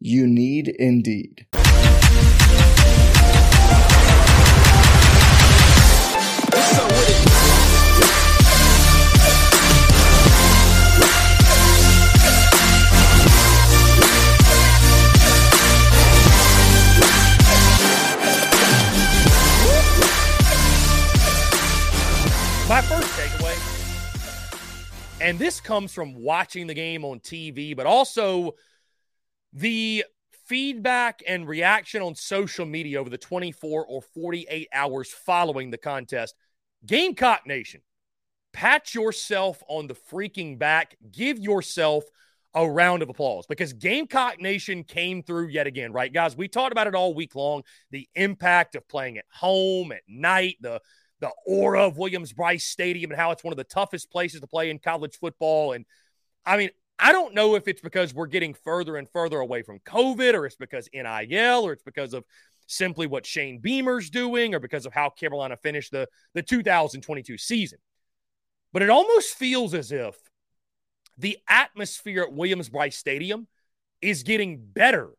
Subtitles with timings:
[0.00, 1.46] You need Indeed.
[22.68, 23.58] My first takeaway,
[25.20, 28.54] and this comes from watching the game on TV, but also
[29.52, 30.04] the
[30.46, 36.34] feedback and reaction on social media over the 24 or 48 hours following the contest.
[36.86, 37.82] Gamecock Nation,
[38.52, 40.96] pat yourself on the freaking back.
[41.10, 42.04] Give yourself
[42.54, 46.36] a round of applause because Gamecock Nation came through yet again, right, guys?
[46.36, 50.56] We talked about it all week long the impact of playing at home at night,
[50.60, 50.80] the
[51.20, 54.46] the aura of Williams Brice Stadium and how it's one of the toughest places to
[54.46, 55.72] play in college football.
[55.72, 55.84] And
[56.46, 59.78] I mean, I don't know if it's because we're getting further and further away from
[59.80, 62.24] COVID or it's because NIL or it's because of
[62.66, 67.78] simply what Shane Beamer's doing or because of how Carolina finished the, the 2022 season.
[68.72, 70.16] But it almost feels as if
[71.16, 73.46] the atmosphere at Williams Brice Stadium
[74.02, 75.10] is getting better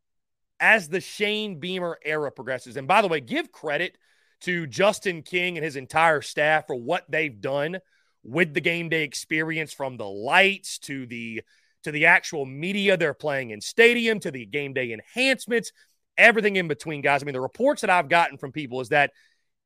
[0.59, 2.77] as the Shane Beamer era progresses.
[2.77, 3.97] And by the way, give credit
[4.41, 7.79] to Justin King and his entire staff for what they've done
[8.23, 11.41] with the game day experience from the lights to the
[11.83, 15.71] to the actual media they're playing in stadium to the game day enhancements
[16.17, 17.23] everything in between guys.
[17.23, 19.11] I mean the reports that i've gotten from people is that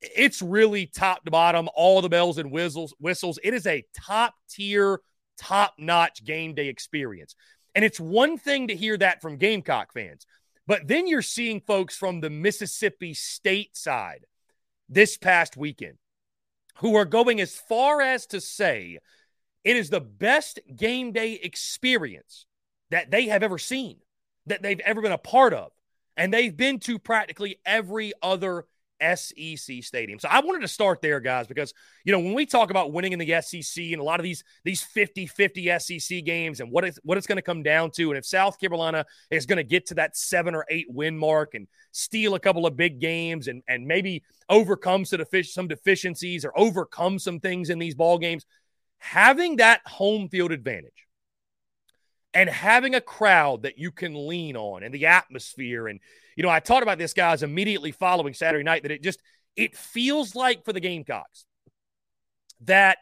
[0.02, 3.40] it's really top to bottom all the bells and whistles whistles.
[3.44, 5.00] It is a top tier
[5.38, 7.36] top notch game day experience.
[7.76, 10.26] And it's one thing to hear that from gamecock fans
[10.66, 14.26] but then you're seeing folks from the mississippi state side
[14.90, 15.98] this past weekend
[16.78, 19.00] who are going as far as to say
[19.64, 22.46] it is the best game day experience
[22.92, 23.98] that they have ever seen,
[24.46, 25.72] that they've ever been a part of.
[26.16, 28.66] And they've been to practically every other
[29.16, 30.20] SEC stadium.
[30.20, 31.74] So I wanted to start there, guys, because
[32.06, 34.44] you know when we talk about winning in the SEC and a lot of these
[34.64, 38.18] these 50-50 SEC games and what it's what it's going to come down to, and
[38.18, 41.68] if South Carolina is going to get to that seven or eight win mark and
[41.92, 47.20] steal a couple of big games and and maybe overcome some, some deficiencies or overcome
[47.20, 48.46] some things in these ball games,
[49.04, 51.08] having that home field advantage
[52.34, 56.00] and having a crowd that you can lean on and the atmosphere and
[56.36, 59.20] you know i talked about this guys immediately following saturday night that it just
[59.56, 61.46] it feels like for the gamecocks
[62.62, 62.98] that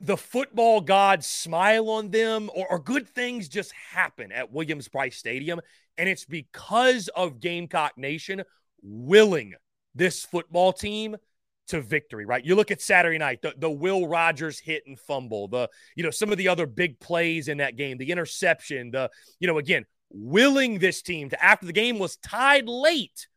[0.00, 5.16] the football gods smile on them or, or good things just happen at williams brice
[5.16, 5.60] stadium.
[5.96, 8.42] And it's because of gamecock nation
[8.82, 9.54] willing
[9.94, 11.16] this football team
[11.68, 12.44] to victory, right?
[12.44, 16.10] You look at Saturday night, the, the Will Rogers hit and fumble, the, you know,
[16.10, 19.84] some of the other big plays in that game, the interception, the, you know, again,
[20.10, 23.28] willing this team to, after the game was tied late,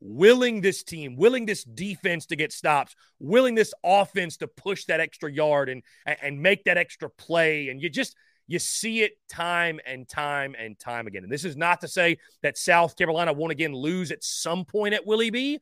[0.00, 5.00] willing this team, willing this defense to get stops, willing this offense to push that
[5.00, 7.68] extra yard and, and make that extra play.
[7.68, 8.16] And you just,
[8.46, 11.22] you see it time and time and time again.
[11.22, 14.94] And this is not to say that South Carolina won't again lose at some point
[14.94, 15.58] at Willie B,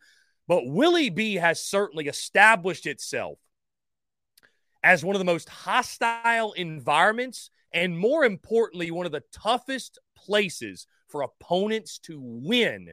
[0.49, 3.39] but Willie B has certainly established itself
[4.83, 10.87] as one of the most hostile environments and, more importantly, one of the toughest places
[11.09, 12.93] for opponents to win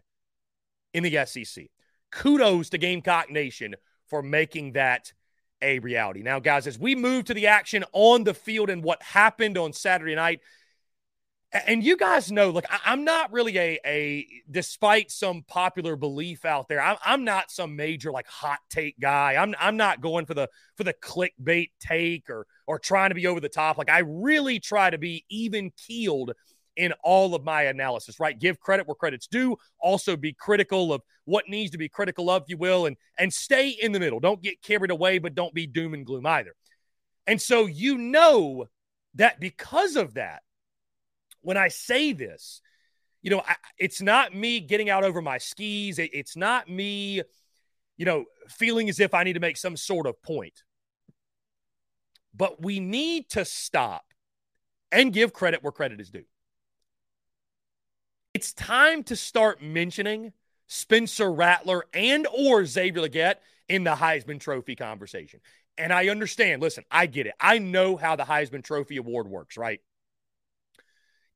[0.94, 1.66] in the SEC.
[2.12, 3.76] Kudos to Gamecock Nation
[4.08, 5.14] for making that
[5.62, 6.22] a reality.
[6.22, 9.74] Now, guys, as we move to the action on the field and what happened on
[9.74, 10.42] Saturday night,
[11.54, 16.46] and you guys know, look, I, am not really a, a, despite some popular belief
[16.46, 19.36] out there, I'm, I'm not some major like hot take guy.
[19.36, 23.28] I'm, I'm not going for the, for the clickbait take or, or trying to be
[23.28, 23.78] over the top.
[23.78, 26.32] Like I really try to be even keeled
[26.76, 28.40] in all of my analysis, right?
[28.40, 29.58] Give credit where credit's due.
[29.80, 33.32] Also be critical of what needs to be critical of, if you will, and, and
[33.32, 34.20] stay in the middle.
[34.20, 36.56] Don't get carried away, but don't be doom and gloom either.
[37.28, 38.66] And so you know
[39.16, 40.42] that because of that,
[41.44, 42.62] when I say this,
[43.22, 46.00] you know, I, it's not me getting out over my skis.
[46.00, 47.22] It, it's not me,
[47.98, 50.64] you know, feeling as if I need to make some sort of point.
[52.36, 54.04] But we need to stop
[54.92, 56.26] and give credit where credit is due.
[58.34, 60.34] It's time to start mentioning
[60.68, 63.36] Spencer Rattler and or Xavier Legette
[63.70, 65.40] in the Heisman Trophy conversation.
[65.78, 67.34] And I understand, listen, I get it.
[67.40, 69.80] I know how the Heisman Trophy award works, right?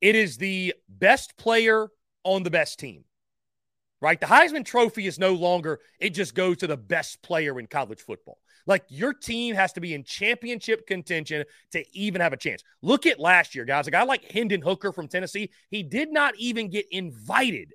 [0.00, 1.88] It is the best player
[2.24, 3.04] on the best team,
[4.00, 4.20] right?
[4.20, 8.00] The Heisman Trophy is no longer, it just goes to the best player in college
[8.00, 8.38] football.
[8.66, 12.62] Like your team has to be in championship contention to even have a chance.
[12.82, 13.86] Look at last year, guys.
[13.86, 17.72] A guy like Hendon Hooker from Tennessee, he did not even get invited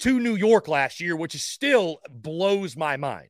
[0.00, 3.28] to New York last year, which still blows my mind.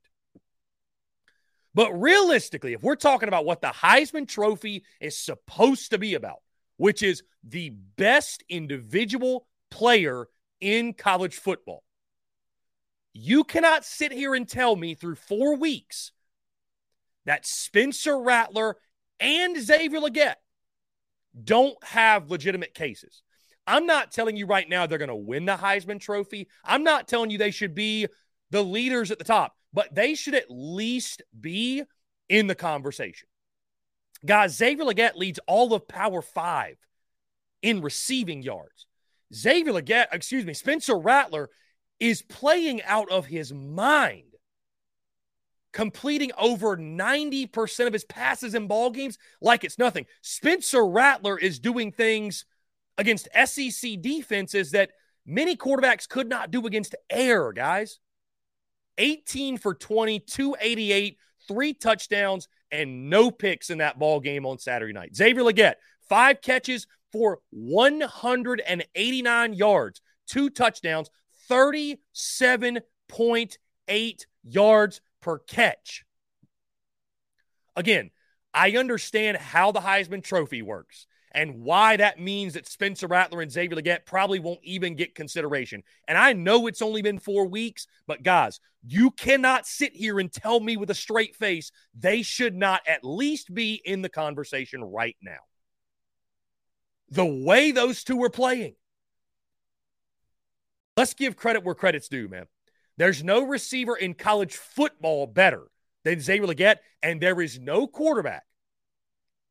[1.75, 6.41] But realistically, if we're talking about what the Heisman Trophy is supposed to be about,
[6.77, 10.29] which is the best individual player
[10.61, 11.83] in college football.
[13.13, 16.13] You cannot sit here and tell me through four weeks
[17.25, 18.77] that Spencer Rattler
[19.19, 20.35] and Xavier Legette
[21.43, 23.23] don't have legitimate cases.
[23.67, 26.49] I'm not telling you right now they're going to win the Heisman Trophy.
[26.65, 28.07] I'm not telling you they should be
[28.51, 31.83] the leaders at the top, but they should at least be
[32.29, 33.29] in the conversation.
[34.25, 36.77] Guys, Xavier Legette leads all of Power Five
[37.63, 38.87] in receiving yards.
[39.35, 41.51] Xavier Legette, excuse me, Spencer Rattler
[41.99, 44.37] is playing out of his mind,
[45.73, 50.07] completing over 90% of his passes in ball games like it's nothing.
[50.23, 52.45] Spencer Rattler is doing things
[52.99, 54.93] against SEC defenses that
[55.25, 57.99] many quarterbacks could not do against air, guys.
[58.99, 64.93] 18 for 20, 288, three touchdowns, and no picks in that ball game on Saturday
[64.93, 65.15] night.
[65.15, 65.77] Xavier Legette,
[66.09, 71.09] five catches for 189 yards, two touchdowns,
[71.51, 76.05] 37.8 yards per catch.
[77.75, 78.11] Again,
[78.53, 81.07] I understand how the Heisman Trophy works
[81.37, 85.83] and why that means that Spencer Rattler and Xavier Legette probably won't even get consideration.
[86.09, 90.33] And I know it's only been four weeks, but guys, you cannot sit here and
[90.33, 94.83] tell me with a straight face they should not at least be in the conversation
[94.83, 95.37] right now.
[97.11, 98.75] The way those two are playing.
[100.97, 102.47] Let's give credit where credit's due, man.
[102.97, 105.65] There's no receiver in college football better
[106.03, 108.45] than Xavier Legette, and there is no quarterback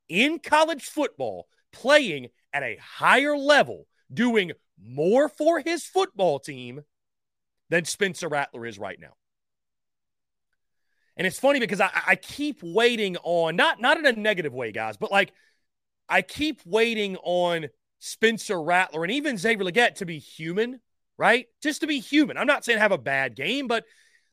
[0.09, 6.81] in college football playing at a higher level, doing more for his football team
[7.69, 9.13] than Spencer Rattler is right now.
[11.17, 14.71] And it's funny because I, I keep waiting on not not in a negative way,
[14.71, 15.31] guys, but like
[16.09, 17.67] I keep waiting on
[17.99, 20.81] Spencer Rattler and even Xavier Legette to be human,
[21.17, 21.47] right?
[21.63, 22.37] Just to be human.
[22.37, 23.85] I'm not saying have a bad game, but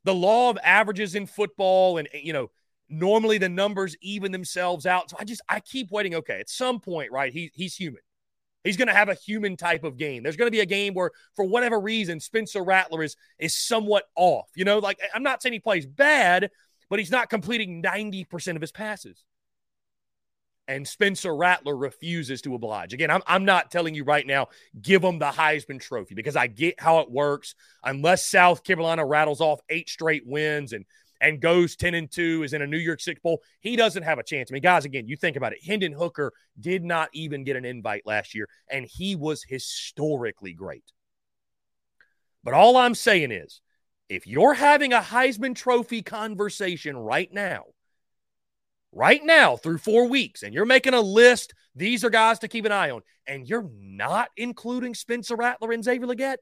[0.04, 2.50] the law of averages in football and you know
[2.92, 5.10] normally the numbers even themselves out.
[5.10, 6.14] So I just I keep waiting.
[6.14, 7.32] Okay, at some point, right?
[7.32, 8.02] He he's human.
[8.64, 10.22] He's going to have a human type of game.
[10.22, 14.04] There's going to be a game where, for whatever reason, Spencer Rattler is is somewhat
[14.14, 14.48] off.
[14.54, 16.50] You know, like I'm not saying he plays bad,
[16.88, 19.24] but he's not completing 90% of his passes.
[20.68, 22.92] And Spencer Rattler refuses to oblige.
[22.92, 24.48] Again, I'm, I'm not telling you right now,
[24.80, 27.56] give him the Heisman Trophy because I get how it works.
[27.82, 30.84] Unless South Carolina rattles off eight straight wins and
[31.22, 34.18] and goes 10 and 2, is in a New York Six Bowl, he doesn't have
[34.18, 34.50] a chance.
[34.50, 35.64] I mean, guys, again, you think about it.
[35.64, 40.84] Hendon Hooker did not even get an invite last year, and he was historically great.
[42.42, 43.60] But all I'm saying is,
[44.08, 47.66] if you're having a Heisman Trophy conversation right now,
[48.90, 52.64] right now through four weeks, and you're making a list, these are guys to keep
[52.64, 56.38] an eye on, and you're not including Spencer Rattler and Xavier Legette,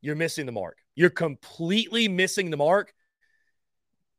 [0.00, 0.78] you're missing the mark.
[0.94, 2.94] You're completely missing the mark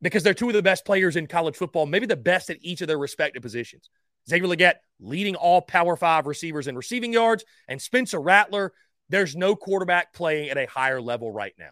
[0.01, 2.81] because they're two of the best players in college football, maybe the best at each
[2.81, 3.89] of their respective positions.
[4.29, 8.73] Xavier Legette leading all Power Five receivers in receiving yards, and Spencer Rattler,
[9.09, 11.71] there's no quarterback playing at a higher level right now.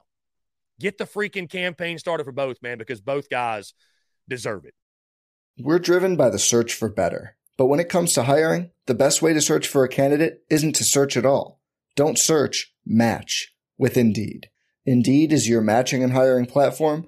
[0.79, 3.73] Get the freaking campaign started for both, man, because both guys
[4.27, 4.73] deserve it.
[5.57, 7.37] We're driven by the search for better.
[7.57, 10.75] But when it comes to hiring, the best way to search for a candidate isn't
[10.75, 11.61] to search at all.
[11.95, 14.49] Don't search, match with Indeed.
[14.85, 17.07] Indeed is your matching and hiring platform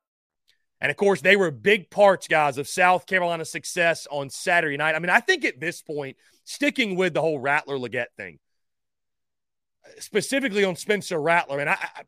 [0.81, 4.95] And of course, they were big parts, guys, of South Carolina's success on Saturday night.
[4.95, 8.39] I mean, I think at this point, sticking with the whole Rattler Legette thing,
[9.99, 12.03] specifically on Spencer Rattler, and I, I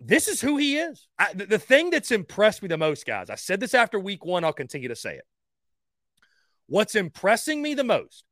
[0.00, 1.06] this is who he is.
[1.18, 4.24] I, the, the thing that's impressed me the most, guys, I said this after week
[4.24, 5.24] one, I'll continue to say it.
[6.66, 8.24] What's impressing me the most,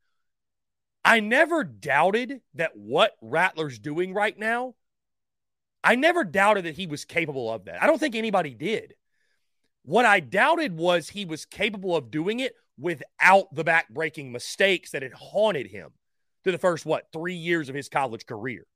[1.05, 4.73] I never doubted that what Rattler's doing right now,
[5.83, 7.81] I never doubted that he was capable of that.
[7.81, 8.95] I don't think anybody did.
[9.89, 15.01] What I doubted was he was capable of doing it without the back-breaking mistakes that
[15.01, 15.89] had haunted him
[16.43, 18.67] through the first, what, three years of his college career.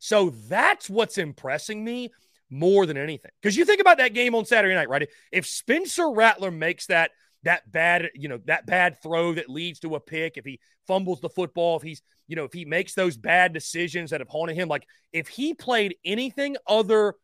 [0.00, 2.10] So that's what's impressing me
[2.50, 3.30] more than anything.
[3.40, 5.08] Because you think about that game on Saturday night, right?
[5.30, 7.12] If Spencer Rattler makes that
[7.44, 11.20] that bad, you know, that bad throw that leads to a pick, if he fumbles
[11.20, 14.56] the football, if he's, you know, if he makes those bad decisions that have haunted
[14.56, 17.14] him, like if he played anything other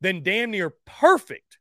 [0.00, 1.58] than damn near perfect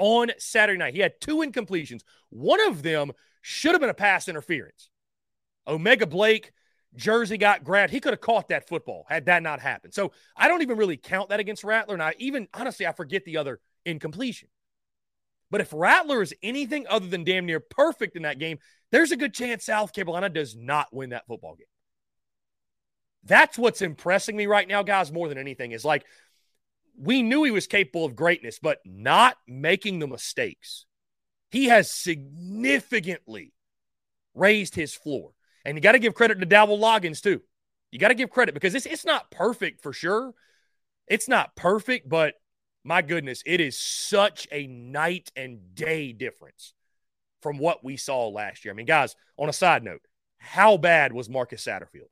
[0.00, 2.00] on Saturday night, he had two incompletions.
[2.30, 4.88] One of them should have been a pass interference.
[5.66, 6.52] O'Mega Blake
[6.96, 7.92] Jersey got grabbed.
[7.92, 9.94] He could have caught that football had that not happened.
[9.94, 11.94] So I don't even really count that against Rattler.
[11.94, 14.48] And I even, honestly, I forget the other incompletion.
[15.50, 18.58] But if Rattler is anything other than damn near perfect in that game,
[18.90, 21.66] there's a good chance South Carolina does not win that football game.
[23.24, 26.06] That's what's impressing me right now, guys, more than anything is like
[27.00, 30.84] we knew he was capable of greatness, but not making the mistakes.
[31.50, 33.52] He has significantly
[34.34, 35.30] raised his floor.
[35.64, 37.40] And you got to give credit to Dowell Loggins, too.
[37.90, 40.32] You got to give credit because it's, it's not perfect for sure.
[41.06, 42.34] It's not perfect, but
[42.84, 46.74] my goodness, it is such a night and day difference
[47.40, 48.72] from what we saw last year.
[48.72, 50.02] I mean, guys, on a side note,
[50.38, 52.10] how bad was Marcus Satterfield?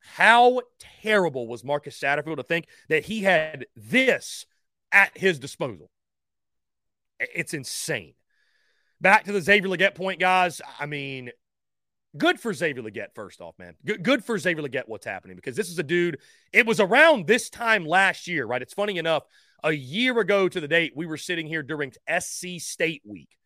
[0.00, 0.62] How
[1.02, 4.46] terrible was Marcus Satterfield to think that he had this
[4.92, 5.90] at his disposal?
[7.18, 8.14] It's insane.
[9.00, 10.60] Back to the Xavier Legette point, guys.
[10.78, 11.30] I mean,
[12.16, 13.74] good for Xavier Legette, first off, man.
[13.84, 16.18] Good, good for Xavier Legette what's happening because this is a dude.
[16.52, 18.62] It was around this time last year, right?
[18.62, 19.24] It's funny enough,
[19.62, 23.36] a year ago to the date, we were sitting here during SC State week.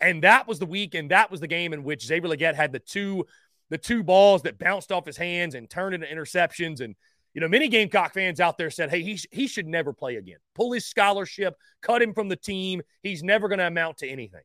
[0.00, 2.72] And that was the week, and that was the game in which Xavier Legette had
[2.72, 3.26] the two
[3.70, 6.80] the two balls that bounced off his hands and turned into interceptions.
[6.80, 6.94] And,
[7.34, 10.16] you know, many Gamecock fans out there said, hey, he, sh- he should never play
[10.16, 10.38] again.
[10.54, 12.82] Pull his scholarship, cut him from the team.
[13.02, 14.42] He's never going to amount to anything.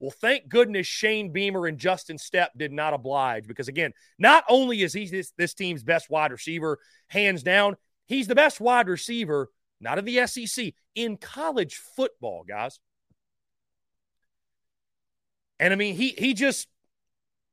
[0.00, 4.80] Well, thank goodness Shane Beamer and Justin Stepp did not oblige because, again, not only
[4.80, 9.50] is he this, this team's best wide receiver, hands down, he's the best wide receiver,
[9.78, 12.80] not of the SEC, in college football, guys.
[15.58, 16.66] And I mean, he he just,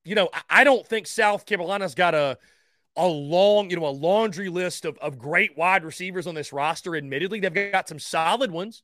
[0.08, 2.38] you know, I don't think South Carolina's got a
[2.96, 6.96] a long, you know, a laundry list of, of great wide receivers on this roster.
[6.96, 8.82] Admittedly, they've got some solid ones.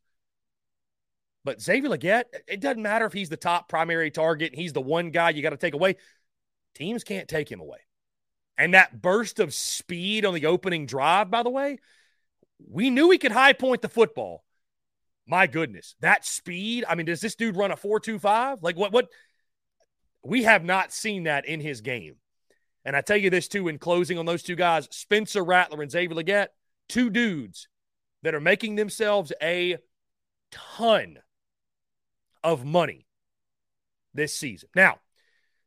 [1.44, 5.10] But Xavier Legette, it doesn't matter if he's the top primary target, he's the one
[5.10, 5.96] guy you got to take away.
[6.76, 7.80] Teams can't take him away.
[8.58, 11.80] And that burst of speed on the opening drive, by the way,
[12.60, 14.44] we knew he could high point the football.
[15.26, 16.86] My goodness, that speed.
[16.88, 18.60] I mean, does this dude run a 4.25?
[18.62, 19.08] Like what what
[20.24, 22.16] we have not seen that in his game.
[22.86, 25.92] And I tell you this too, in closing on those two guys, Spencer Rattler and
[25.92, 26.48] Xavier Legette,
[26.90, 27.68] two dudes
[28.24, 29.78] that are making themselves a
[30.52, 31.20] ton
[32.44, 33.08] of money
[34.14, 34.70] this season.
[34.76, 35.00] Now,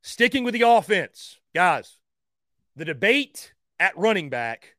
[0.03, 1.99] sticking with the offense, guys,
[2.77, 4.77] the debate at running back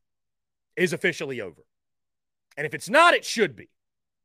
[0.75, 1.63] is officially over.
[2.55, 3.69] And if it's not, it should be.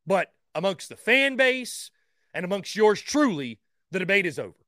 [0.07, 1.91] But amongst the fan base
[2.35, 3.59] and amongst yours truly,
[3.91, 4.62] the debate is over.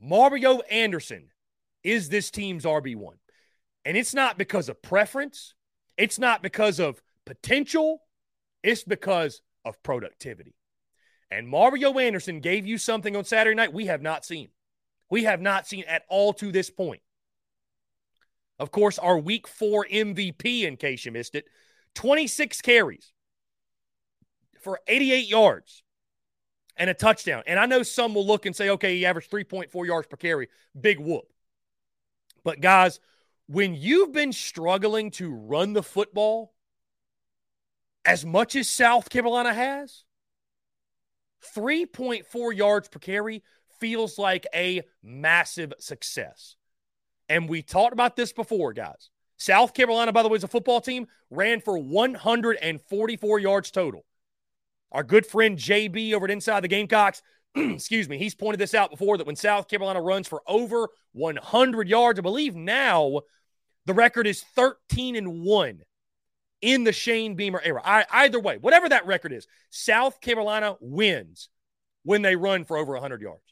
[0.00, 1.28] Mario Anderson
[1.82, 3.14] is this team's RB1.
[3.84, 5.54] And it's not because of preference,
[5.96, 8.02] it's not because of potential,
[8.62, 10.54] it's because of productivity.
[11.30, 14.48] And Mario Anderson gave you something on Saturday night we have not seen.
[15.10, 17.02] We have not seen at all to this point.
[18.58, 21.44] Of course, our week four MVP, in case you missed it,
[21.94, 23.12] 26 carries
[24.60, 25.82] for 88 yards
[26.78, 27.42] and a touchdown.
[27.46, 30.48] And I know some will look and say, okay, he averaged 3.4 yards per carry.
[30.80, 31.30] Big whoop.
[32.44, 33.00] But guys,
[33.46, 36.54] when you've been struggling to run the football
[38.04, 40.04] as much as South Carolina has,
[41.54, 43.42] 3.4 yards per carry
[43.80, 46.56] feels like a massive success.
[47.28, 49.10] And we talked about this before, guys.
[49.36, 54.04] South Carolina, by the way, is a football team, ran for 144 yards total.
[54.92, 57.22] Our good friend JB over at Inside the Gamecocks,
[57.54, 61.88] excuse me, he's pointed this out before that when South Carolina runs for over 100
[61.88, 63.20] yards, I believe now
[63.86, 65.80] the record is 13 and 1
[66.60, 67.80] in the Shane Beamer era.
[67.84, 71.48] I, either way, whatever that record is, South Carolina wins
[72.02, 73.42] when they run for over 100 yards.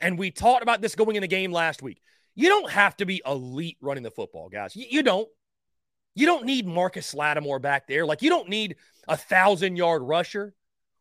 [0.00, 2.00] And we talked about this going in the game last week.
[2.34, 4.74] You don't have to be elite running the football, guys.
[4.74, 5.28] You, you don't.
[6.14, 8.04] You don't need Marcus Lattimore back there.
[8.04, 8.76] Like, you don't need
[9.08, 10.54] a thousand yard rusher.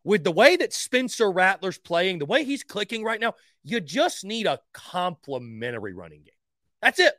[0.03, 4.25] With the way that Spencer Rattler's playing, the way he's clicking right now, you just
[4.25, 6.33] need a complementary running game.
[6.81, 7.13] That's it.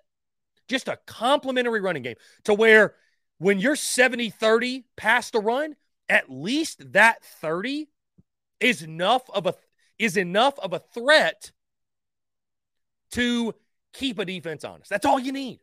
[0.68, 2.94] Just a complementary running game to where
[3.38, 5.76] when you're 70 30 past the run
[6.08, 7.88] at least that 30
[8.60, 9.54] is enough of a
[9.98, 11.52] is enough of a threat
[13.12, 13.54] to
[13.92, 14.90] keep a defense honest.
[14.90, 15.60] That's all you need.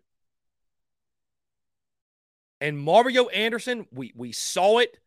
[2.62, 4.98] And Mario Anderson, we we saw it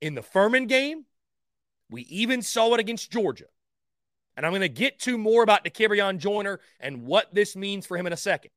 [0.00, 1.04] in the Furman game.
[1.90, 3.46] We even saw it against Georgia.
[4.36, 7.96] And I'm going to get to more about Dakereon Joyner and what this means for
[7.96, 8.52] him in a second.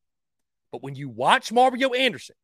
[0.70, 2.36] But when you watch Mario Anderson,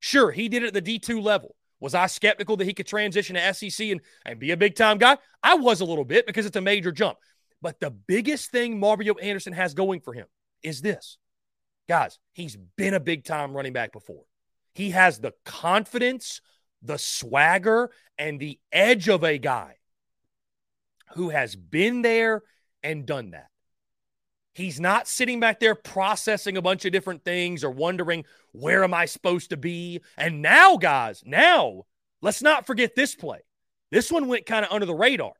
[0.00, 1.54] sure, he did it at the D2 level.
[1.80, 4.98] Was I skeptical that he could transition to SEC and, and be a big time
[4.98, 5.16] guy?
[5.42, 7.16] I was a little bit because it's a major jump.
[7.62, 10.26] But the biggest thing Mario Anderson has going for him
[10.62, 11.18] is this.
[11.88, 14.24] Guys, he's been a big time running back before.
[14.72, 16.40] He has the confidence,
[16.82, 19.76] the swagger, and the edge of a guy
[21.14, 22.42] who has been there
[22.82, 23.48] and done that.
[24.54, 28.92] He's not sitting back there processing a bunch of different things or wondering, where am
[28.92, 30.00] I supposed to be?
[30.16, 31.84] And now, guys, now,
[32.20, 33.40] let's not forget this play.
[33.90, 35.32] This one went kind of under the radar.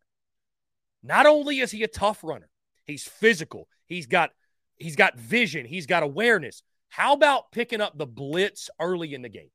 [1.02, 2.48] Not only is he a tough runner,
[2.84, 4.30] he's physical, he's got
[4.76, 6.62] he's got vision, he's got awareness.
[6.90, 9.50] How about picking up the blitz early in the game?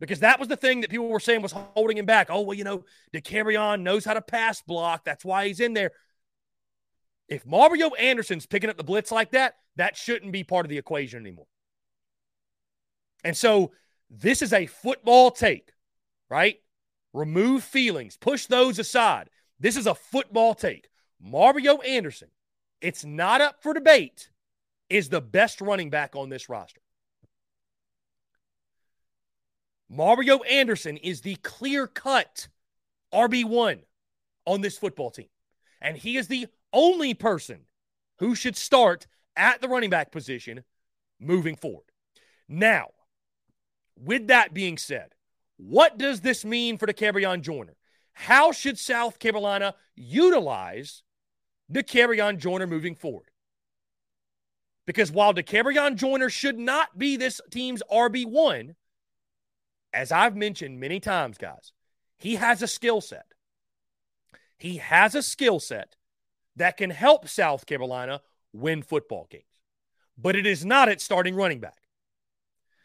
[0.00, 2.26] Because that was the thing that people were saying was holding him back.
[2.28, 5.04] Oh, well, you know, Dakereon knows how to pass block.
[5.04, 5.92] That's why he's in there.
[7.28, 10.78] If Mario Anderson's picking up the blitz like that, that shouldn't be part of the
[10.78, 11.46] equation anymore.
[13.22, 13.70] And so
[14.10, 15.70] this is a football take,
[16.28, 16.56] right?
[17.12, 19.30] Remove feelings, push those aside.
[19.60, 20.88] This is a football take.
[21.20, 22.28] Mario Anderson,
[22.80, 24.30] it's not up for debate,
[24.92, 26.82] is the best running back on this roster.
[29.88, 32.48] Mario Anderson is the clear cut
[33.12, 33.80] RB1
[34.46, 35.28] on this football team.
[35.80, 37.60] And he is the only person
[38.18, 40.62] who should start at the running back position
[41.18, 41.86] moving forward.
[42.48, 42.88] Now,
[43.98, 45.14] with that being said,
[45.56, 47.76] what does this mean for the Dakereon Joyner?
[48.12, 51.02] How should South Carolina utilize
[51.68, 53.31] the Dakereon Joyner moving forward?
[54.86, 58.74] Because while Dakereon Joyner should not be this team's RB1,
[59.92, 61.72] as I've mentioned many times, guys,
[62.18, 63.26] he has a skill set.
[64.58, 65.96] He has a skill set
[66.56, 68.20] that can help South Carolina
[68.52, 69.44] win football games,
[70.16, 71.78] but it is not at starting running back.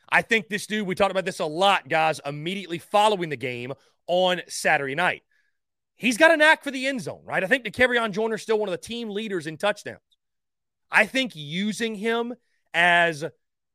[0.10, 3.73] I think this dude, we talked about this a lot, guys, immediately following the game
[4.07, 5.23] on Saturday night.
[5.97, 7.43] He's got a knack for the end zone, right?
[7.43, 9.99] I think Dakereon Joyner is still one of the team leaders in touchdowns.
[10.91, 12.34] I think using him
[12.73, 13.23] as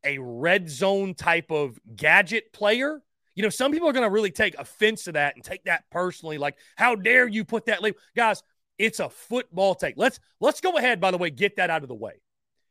[0.04, 3.02] a red zone type of gadget player,
[3.34, 5.84] you know, some people are going to really take offense to that and take that
[5.90, 6.38] personally.
[6.38, 7.98] Like, how dare you put that label?
[8.14, 8.42] Guys,
[8.78, 9.94] it's a football take.
[9.96, 12.20] Let's let's go ahead, by the way, get that out of the way.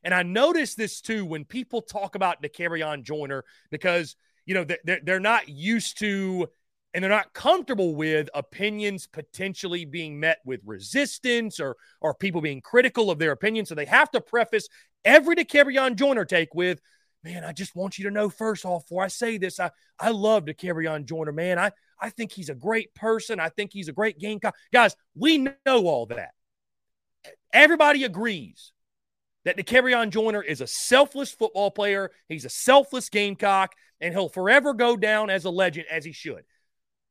[0.03, 4.99] And I notice this too when people talk about Dakereon Joyner because, you know, they're,
[5.03, 6.49] they're not used to
[6.93, 12.61] and they're not comfortable with opinions potentially being met with resistance or or people being
[12.61, 13.65] critical of their opinion.
[13.65, 14.67] So they have to preface
[15.05, 16.81] every Dakereon Joyner take with,
[17.23, 20.09] man, I just want you to know first off, before I say this, I, I
[20.09, 21.59] love Dakereon Joyner, man.
[21.59, 23.39] I, I think he's a great person.
[23.39, 24.39] I think he's a great game.
[24.39, 24.51] Co-.
[24.73, 26.31] Guys, we know all that.
[27.53, 28.73] Everybody agrees
[29.45, 32.11] that Dakereon Joyner is a selfless football player.
[32.27, 36.43] He's a selfless gamecock, and he'll forever go down as a legend as he should.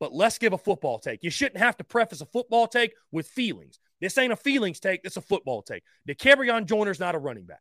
[0.01, 1.23] But let's give a football take.
[1.23, 3.79] You shouldn't have to preface a football take with feelings.
[4.01, 5.03] This ain't a feelings take.
[5.03, 5.85] This a football take.
[6.09, 7.61] Dakereon Joyner's not a running back.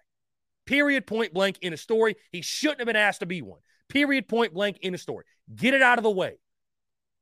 [0.66, 2.16] Period, point blank in a story.
[2.32, 3.60] He shouldn't have been asked to be one.
[3.90, 5.26] Period, point blank in a story.
[5.54, 6.40] Get it out of the way.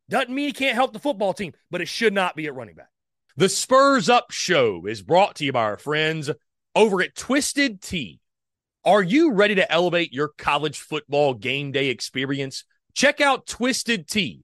[0.10, 2.76] Doesn't mean he can't help the football team, but it should not be at running
[2.76, 2.90] back.
[3.36, 6.30] The Spurs Up Show is brought to you by our friends
[6.76, 8.20] over at Twisted Tea.
[8.86, 12.64] Are you ready to elevate your college football game day experience?
[12.94, 14.44] Check out Twisted Tea,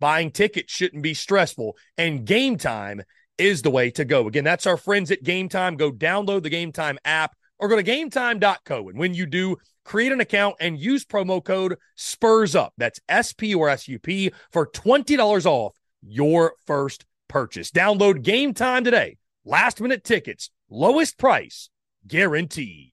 [0.00, 3.02] Buying tickets shouldn't be stressful, and game time
[3.38, 4.26] is the way to go.
[4.26, 5.76] Again, that's our friends at Game Time.
[5.76, 8.88] Go download the Game Time app or go to gametime.co.
[8.88, 12.72] And when you do, create an account and use promo code SPURS UP.
[12.76, 17.70] That's S P or S U P for $20 off your first purchase.
[17.70, 19.16] Download Game Time today.
[19.44, 21.70] Last minute tickets, lowest price
[22.06, 22.92] guaranteed.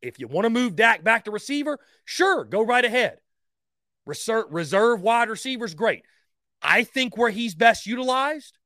[0.00, 3.18] If you want to move Dak back to receiver, sure, go right ahead.
[4.06, 6.02] Reserve, reserve wide receivers, great.
[6.60, 8.58] I think where he's best utilized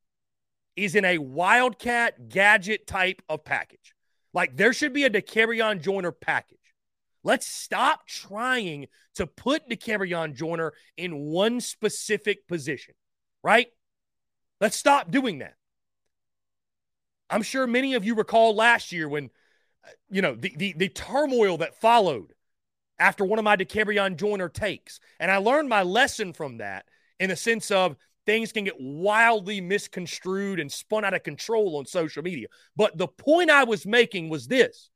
[0.77, 3.95] is in a wildcat gadget type of package.
[4.35, 6.59] Like there should be a Dakereon Joyner package.
[7.25, 12.95] Let's stop trying to put Dakereon Joyner in one specific position,
[13.43, 13.69] right?
[14.61, 15.55] Let's stop doing that.
[17.29, 19.31] I'm sure many of you recall last year when,
[19.85, 22.33] uh, you know, the, the, the turmoil that followed
[22.99, 25.01] after one of my Dakereon Joyner takes.
[25.21, 26.87] And I learned my lesson from that
[27.19, 31.87] in the sense of things can get wildly misconstrued and spun out of control on
[31.87, 32.49] social media.
[32.75, 34.91] But the point I was making was this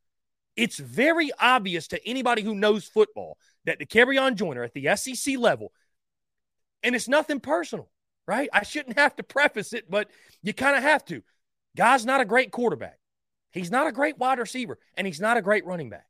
[0.57, 5.73] it's very obvious to anybody who knows football that Dakereon Joyner at the SEC level,
[6.83, 7.89] and it's nothing personal,
[8.27, 8.49] right?
[8.53, 10.11] I shouldn't have to preface it, but
[10.43, 11.23] you kind of have to.
[11.77, 12.99] Guy's not a great quarterback.
[13.53, 16.07] He's not a great wide receiver, and he's not a great running back.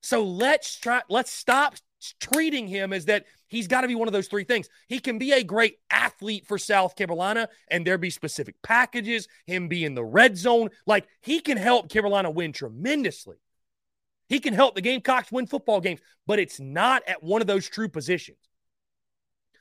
[0.00, 1.74] So let's try let's stop
[2.20, 4.68] treating him as that he's got to be one of those three things.
[4.86, 9.68] He can be a great athlete for South Carolina and there be specific packages, him
[9.68, 13.36] be in the red zone, like he can help Carolina win tremendously.
[14.28, 17.68] He can help the Gamecocks win football games, but it's not at one of those
[17.68, 18.38] true positions.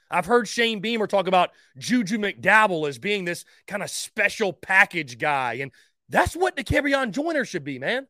[0.10, 5.18] I've heard Shane Beamer talk about Juju McDowell as being this kind of special package
[5.18, 5.56] guy.
[5.56, 5.72] And
[6.10, 8.08] that's what Dakereon Joyner should be, man.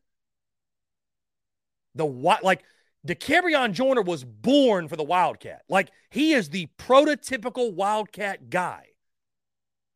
[1.94, 2.64] The what like
[3.06, 5.62] Dakereon Joyner was born for the Wildcat.
[5.68, 8.84] Like he is the prototypical Wildcat guy.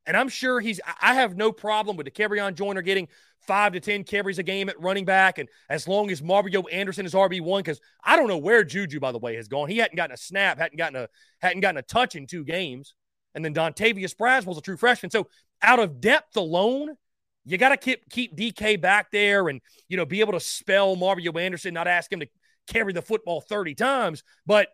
[0.07, 3.09] And I'm sure he's I have no problem with Dakereon Joyner getting
[3.47, 5.39] five to 10 carries a game at running back.
[5.39, 9.13] And as long as Mario Anderson is RB1, because I don't know where Juju, by
[9.13, 9.69] the way, has gone.
[9.69, 11.09] He hadn't gotten a snap, hadn't gotten a
[11.41, 12.95] hadn't gotten a touch in two games.
[13.35, 15.11] And then Dontavius Braswell's a true freshman.
[15.11, 15.29] So
[15.63, 16.97] out of depth alone,
[17.45, 20.97] you got to keep keep DK back there and you know be able to spell
[20.97, 22.29] Mario Anderson, not ask him to
[22.67, 24.69] carry the football 30 times, but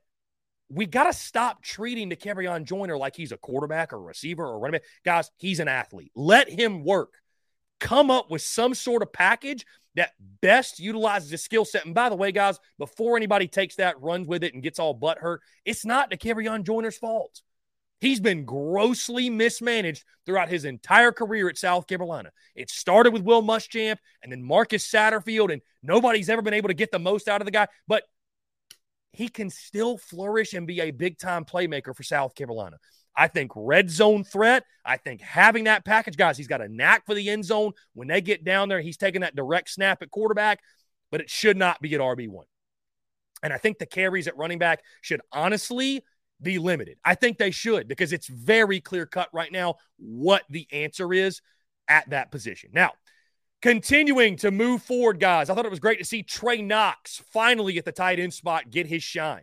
[0.71, 4.81] we got to stop treating Dakereon Joyner like he's a quarterback or receiver or running
[4.81, 4.89] back.
[5.05, 6.13] Guys, he's an athlete.
[6.15, 7.15] Let him work.
[7.81, 11.87] Come up with some sort of package that best utilizes his skill set.
[11.87, 14.95] And by the way, guys, before anybody takes that, runs with it, and gets all
[14.95, 17.41] butt hurt, it's not Dakereon Joyner's fault.
[18.01, 22.31] He's been grossly mismanaged throughout his entire career at South Carolina.
[22.55, 26.75] It started with Will Muschamp and then Marcus Satterfield, and nobody's ever been able to
[26.75, 27.67] get the most out of the guy.
[27.89, 28.05] But
[29.13, 32.77] he can still flourish and be a big time playmaker for South Carolina.
[33.17, 34.63] I think red zone threat.
[34.85, 37.73] I think having that package, guys, he's got a knack for the end zone.
[37.95, 40.61] When they get down there, he's taking that direct snap at quarterback,
[41.11, 42.45] but it should not be at RB1.
[43.43, 46.05] And I think the carries at running back should honestly
[46.41, 46.99] be limited.
[47.05, 51.41] I think they should because it's very clear cut right now what the answer is
[51.89, 52.71] at that position.
[52.73, 52.93] Now,
[53.63, 57.79] continuing to move forward, guys, I thought it was great to see Trey Knox finally
[57.79, 59.43] at the tight end spot get his shine.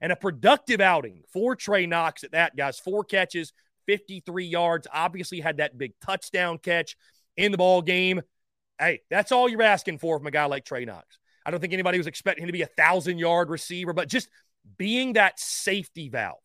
[0.00, 2.80] And a productive outing for Trey Knox at that, guys.
[2.80, 3.52] Four catches,
[3.86, 4.86] 53 yards.
[4.92, 6.96] Obviously, had that big touchdown catch
[7.36, 8.20] in the ball game.
[8.80, 11.18] Hey, that's all you're asking for from a guy like Trey Knox.
[11.44, 14.28] I don't think anybody was expecting him to be a thousand yard receiver, but just
[14.78, 16.38] being that safety valve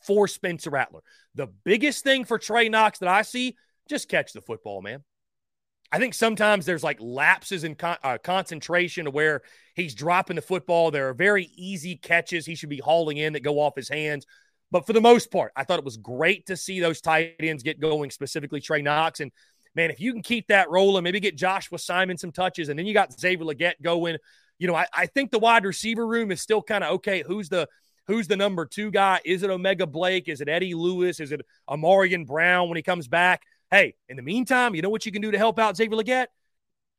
[0.00, 1.00] for Spencer Rattler.
[1.34, 3.56] The biggest thing for Trey Knox that I see,
[3.88, 5.02] just catch the football, man.
[5.92, 9.42] I think sometimes there's like lapses in con- uh, concentration where
[9.74, 10.90] he's dropping the football.
[10.90, 14.26] There are very easy catches he should be hauling in that go off his hands.
[14.70, 17.62] But for the most part, I thought it was great to see those tight ends
[17.62, 19.20] get going, specifically Trey Knox.
[19.20, 19.30] And
[19.76, 22.86] man, if you can keep that rolling, maybe get Joshua Simon some touches, and then
[22.86, 24.16] you got Xavier Legette going.
[24.64, 27.22] You know, I, I think the wide receiver room is still kind of okay.
[27.26, 27.68] Who's the
[28.06, 29.20] who's the number two guy?
[29.22, 30.26] Is it O'Mega Blake?
[30.26, 31.20] Is it Eddie Lewis?
[31.20, 33.42] Is it Ahmarean Brown when he comes back?
[33.70, 36.28] Hey, in the meantime, you know what you can do to help out Xavier Legette?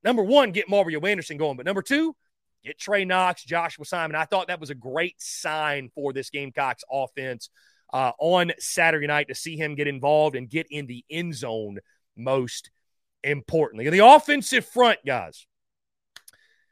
[0.03, 1.57] Number one, get Mario Anderson going.
[1.57, 2.15] But number two,
[2.63, 4.15] get Trey Knox, Joshua Simon.
[4.15, 7.49] I thought that was a great sign for this Gamecocks offense
[7.91, 11.79] uh, on Saturday night to see him get involved and get in the end zone
[12.15, 12.69] most
[13.23, 13.89] importantly.
[13.89, 15.47] The offensive front, guys,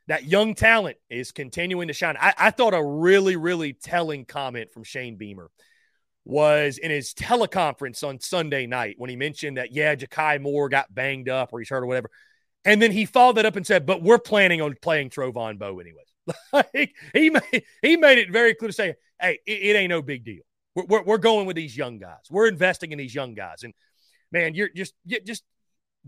[0.07, 2.15] that young talent is continuing to shine.
[2.19, 5.49] I, I thought a really, really telling comment from Shane Beamer
[6.25, 10.93] was in his teleconference on Sunday night when he mentioned that, yeah, Jakai Moore got
[10.93, 12.09] banged up or he's hurt or whatever.
[12.65, 15.79] And then he followed that up and said, but we're planning on playing Trovon Baugh
[15.79, 16.05] anyways.
[16.53, 20.01] like, he, made, he made it very clear to say, hey, it, it ain't no
[20.01, 20.43] big deal.
[20.75, 22.23] We're, we're, we're, going with these young guys.
[22.31, 23.63] We're investing in these young guys.
[23.63, 23.73] And
[24.31, 25.43] man, you're just, you just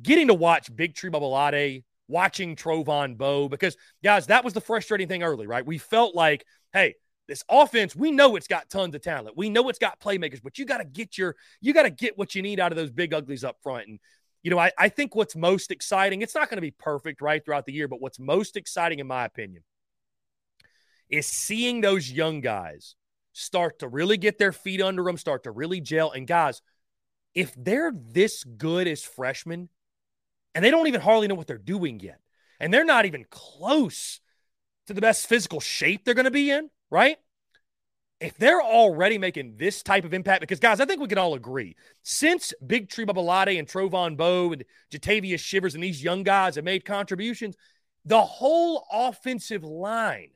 [0.01, 5.07] getting to watch Big Tree Babalade, watching Trovon Baugh, because guys, that was the frustrating
[5.07, 5.65] thing early, right?
[5.65, 6.95] We felt like, hey,
[7.27, 9.35] this offense, we know it's got tons of talent.
[9.35, 12.17] We know it's got playmakers, but you got to get your, you got to get
[12.17, 13.87] what you need out of those big uglies up front.
[13.87, 13.99] And
[14.45, 17.43] you know, I, I think what's most exciting, it's not going to be perfect right
[17.43, 19.63] throughout the year, but what's most exciting, in my opinion,
[21.09, 22.93] is seeing those young guys
[23.33, 26.11] start to really get their feet under them, start to really gel.
[26.11, 26.61] And guys,
[27.33, 29.69] if they're this good as freshmen
[30.55, 32.19] and they don't even hardly know what they're doing yet,
[32.59, 34.19] and they're not even close
[34.87, 37.17] to the best physical shape they're going to be in, right?
[38.19, 41.33] if they're already making this type of impact, because guys, I think we can all
[41.33, 46.55] agree since Big Tree Babalade and Trovon Baugh and Jatavius Shivers and these young guys
[46.55, 47.55] have made contributions,
[48.05, 50.29] the whole offensive line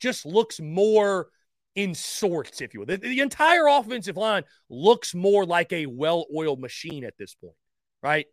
[0.00, 1.28] just looks more
[1.74, 2.86] in sorts, if you will.
[2.86, 7.56] The, the entire offensive line looks more like a well oiled machine at this point,
[8.02, 8.26] right?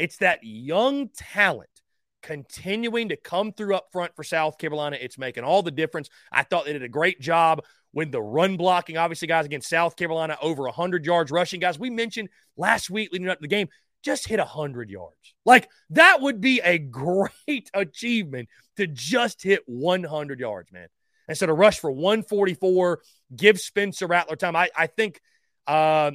[0.00, 1.68] It's that young talent
[2.22, 4.96] continuing to come through up front for South Carolina.
[4.98, 6.08] It's making all the difference.
[6.32, 9.96] I thought they did a great job when the run blocking, obviously, guys, against South
[9.96, 11.60] Carolina, over 100 yards rushing.
[11.60, 13.68] Guys, we mentioned last week leading up to the game,
[14.02, 15.34] just hit 100 yards.
[15.44, 20.88] Like, that would be a great achievement to just hit 100 yards, man.
[21.34, 23.00] So to rush for 144,
[23.36, 24.56] give Spencer Rattler time.
[24.56, 25.20] I, I think
[25.66, 26.12] uh,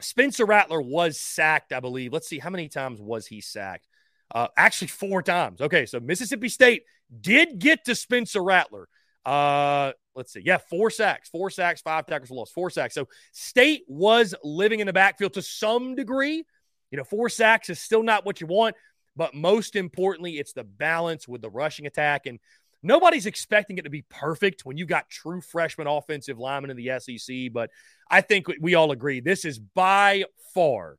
[0.00, 2.12] Spencer Rattler was sacked, I believe.
[2.12, 3.86] Let's see, how many times was he sacked?
[4.34, 5.60] Uh, actually, four times.
[5.60, 6.82] Okay, so Mississippi State
[7.20, 8.88] did get to Spencer Rattler.
[9.24, 10.42] Uh, let's see.
[10.44, 12.94] Yeah, four sacks, four sacks, five tackles for loss, four sacks.
[12.94, 16.44] So State was living in the backfield to some degree.
[16.90, 18.76] You know, four sacks is still not what you want,
[19.16, 22.26] but most importantly, it's the balance with the rushing attack.
[22.26, 22.38] And
[22.86, 26.98] nobody's expecting it to be perfect when you got true freshman offensive linemen in the
[26.98, 27.52] SEC.
[27.52, 27.70] But
[28.10, 30.98] I think we all agree this is by far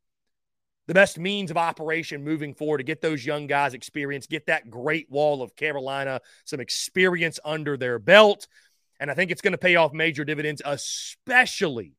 [0.87, 4.69] the best means of operation moving forward to get those young guys experience, get that
[4.69, 8.47] great wall of Carolina, some experience under their belt.
[8.99, 11.93] And I think it's going to pay off major dividends, especially,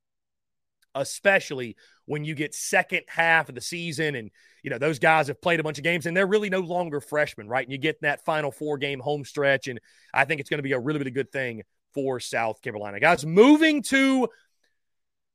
[0.95, 4.31] especially when you get second half of the season and
[4.69, 7.01] you know those guys have played a bunch of games and they're really no longer
[7.01, 7.65] freshmen, right?
[7.65, 9.81] And you get that final four game home stretch, and
[10.13, 11.63] I think it's going to be a really, really good thing
[11.95, 13.01] for South Carolina.
[13.01, 14.29] Guys, moving to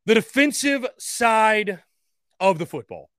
[0.05, 1.81] the defensive side
[2.39, 3.09] of the football.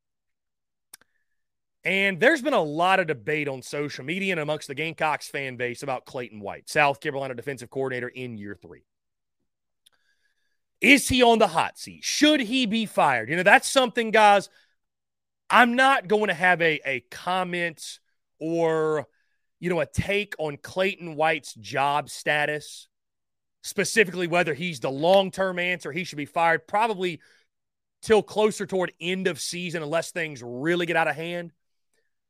[1.82, 5.56] And there's been a lot of debate on social media and amongst the Gamecocks fan
[5.56, 8.84] base about Clayton White, South Carolina defensive coordinator in year three.
[10.80, 12.04] Is he on the hot seat?
[12.04, 13.28] Should he be fired?
[13.28, 14.48] You know, that's something, guys.
[15.50, 18.00] I'm not going to have a, a comment
[18.38, 19.06] or,
[19.60, 22.88] you know, a take on Clayton White's job status,
[23.62, 27.20] specifically whether he's the long term answer, he should be fired probably
[28.02, 31.52] till closer toward end of season unless things really get out of hand.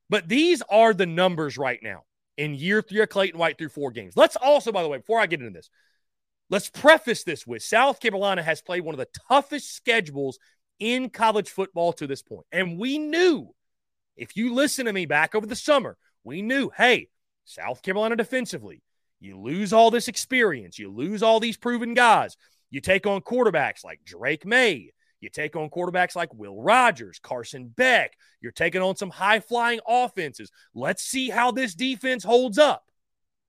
[0.08, 2.04] But these are the numbers right now
[2.36, 4.16] in year three of Clayton White through four games.
[4.16, 5.70] Let's also, by the way, before I get into this,
[6.50, 10.38] let's preface this with South Carolina has played one of the toughest schedules
[10.78, 12.46] in college football to this point.
[12.52, 13.54] And we knew,
[14.16, 17.08] if you listen to me back over the summer, we knew, hey,
[17.44, 18.82] South Carolina defensively,
[19.20, 22.36] you lose all this experience, you lose all these proven guys.
[22.70, 24.90] You take on quarterbacks like Drake Maye,
[25.20, 28.12] you take on quarterbacks like Will Rogers, Carson Beck.
[28.40, 30.50] You're taking on some high flying offenses.
[30.74, 32.84] Let's see how this defense holds up.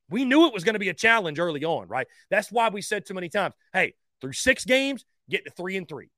[0.10, 2.08] We knew it was going to be a challenge early on, right?
[2.30, 5.90] That's why we said too many times, hey, through six games, get to three and
[5.90, 6.10] three.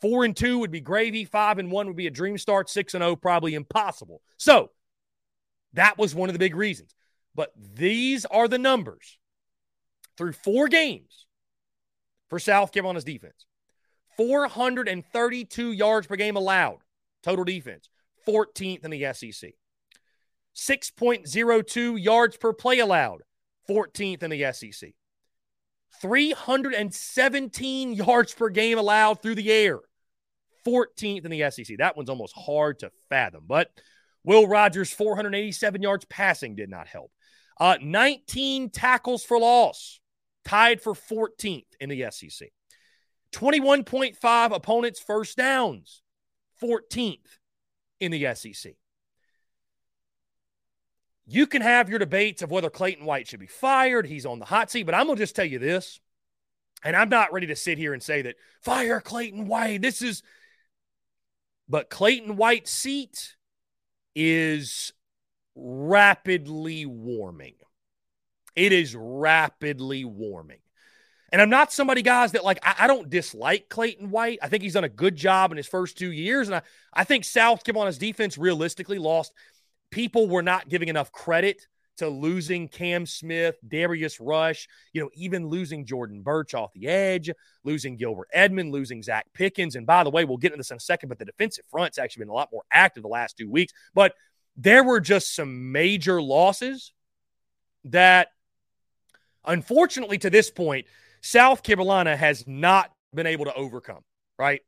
[0.00, 1.24] Four and two would be gravy.
[1.24, 2.68] Five and one would be a dream start.
[2.68, 4.20] Six and oh, probably impossible.
[4.36, 4.70] So
[5.72, 6.94] that was one of the big reasons.
[7.34, 9.18] But these are the numbers
[10.16, 11.26] through four games
[12.28, 13.46] for South Carolina's defense
[14.16, 16.78] 432 yards per game allowed,
[17.22, 17.90] total defense,
[18.26, 19.52] 14th in the SEC.
[20.54, 23.22] 6.02 yards per play allowed,
[23.68, 24.94] 14th in the SEC.
[26.00, 29.80] 317 yards per game allowed through the air,
[30.66, 31.78] 14th in the SEC.
[31.78, 33.70] That one's almost hard to fathom, but
[34.24, 37.12] Will Rogers, 487 yards passing did not help.
[37.58, 40.00] Uh, 19 tackles for loss,
[40.44, 42.48] tied for 14th in the SEC.
[43.32, 46.02] 21.5 opponents' first downs,
[46.62, 47.38] 14th
[48.00, 48.74] in the SEC.
[51.26, 54.06] You can have your debates of whether Clayton White should be fired.
[54.06, 56.00] He's on the hot seat, but I'm going to just tell you this.
[56.84, 59.82] And I'm not ready to sit here and say that fire Clayton White.
[59.82, 60.22] This is,
[61.68, 63.34] but Clayton White's seat
[64.14, 64.92] is
[65.56, 67.54] rapidly warming.
[68.54, 70.60] It is rapidly warming.
[71.32, 74.38] And I'm not somebody, guys, that like, I, I, don't dislike Clayton White.
[74.42, 76.46] I think he's done a good job in his first two years.
[76.46, 76.62] And I,
[76.92, 79.32] I think South Carolina's defense realistically lost
[79.96, 81.66] people were not giving enough credit
[81.96, 87.30] to losing Cam Smith, Darius Rush, you know, even losing Jordan Burch off the edge,
[87.64, 89.74] losing Gilber Edmond, losing Zacch Pickens.
[89.74, 91.96] And by the way, we'll get into this in a second, but the defensive front's
[91.96, 93.72] actually been a lot more active the last two weeks.
[93.94, 94.12] But
[94.54, 96.92] there were just some major losses
[97.84, 98.28] that,
[99.46, 100.86] unfortunately, to this point,
[101.22, 104.04] South Carolina has not been able to overcome,
[104.38, 104.60] right?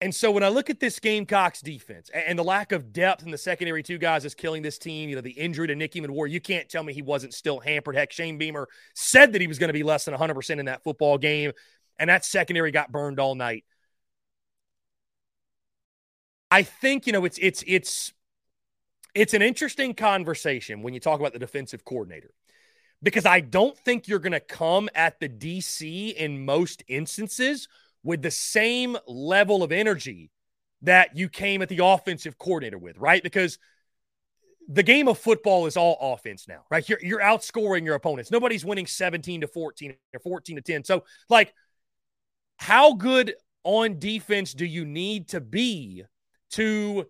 [0.00, 3.32] And so when I look at this Gamecocks defense and the lack of depth in
[3.32, 6.30] the secondary two guys is killing this team, you know, the injury to Nicky Emmanwori,
[6.30, 7.96] you can't tell me he wasn't still hampered.
[7.96, 10.84] Heck, Shane Beamer said that he was going to be less than 100% in that
[10.84, 11.50] football game,
[11.98, 13.64] and that secondary got burned all night.
[16.50, 18.12] I think, you know, it's it's it's
[19.14, 22.30] it's an interesting conversation when you talk about the defensive coordinator.
[23.02, 27.66] Because I don't think you're going to come at the DC in most instances–
[28.02, 30.30] with the same level of energy
[30.82, 33.22] that you came at the offensive coordinator with, right?
[33.22, 33.58] Because
[34.68, 36.88] the game of football is all offense now, right?
[36.88, 38.30] You're, you're outscoring your opponents.
[38.30, 40.84] Nobody's winning 17 to 14 or 14 to 10.
[40.84, 41.54] So, like,
[42.58, 43.34] how good
[43.64, 46.04] on defense do you need to be
[46.52, 47.06] to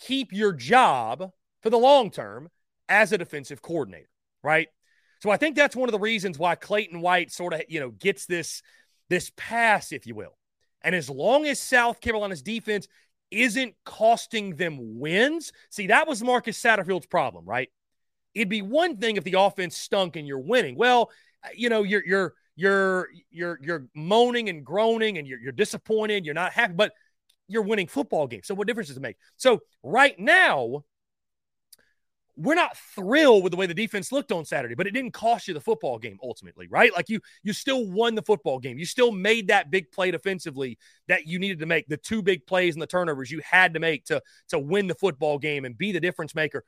[0.00, 1.30] keep your job
[1.62, 2.48] for the long term
[2.88, 4.08] as a defensive coordinator,
[4.42, 4.68] right?
[5.22, 7.90] So I think that's one of the reasons why Clayton White sort of, you know,
[7.90, 8.62] gets this
[9.12, 10.38] this pass, if you will.
[10.80, 12.88] And as long as South Carolina's defense
[13.30, 17.68] isn't costing them wins, see, that was Marcus Satterfield's problem, right?
[18.34, 20.76] It'd be one thing if the offense stunk and you're winning.
[20.76, 21.10] Well,
[21.54, 26.34] you know, you're you're you're you're you're moaning and groaning and you're you're disappointed, you're
[26.34, 26.92] not happy, but
[27.48, 28.46] you're winning football games.
[28.46, 29.16] So what difference does it make?
[29.36, 30.84] So right now,
[32.36, 35.48] we're not thrilled with the way the defense looked on Saturday, but it didn't cost
[35.48, 36.92] you the football game ultimately, right?
[36.94, 38.78] Like you you still won the football game.
[38.78, 40.78] You still made that big play defensively
[41.08, 43.80] that you needed to make, the two big plays and the turnovers you had to
[43.80, 46.64] make to to win the football game and be the difference maker.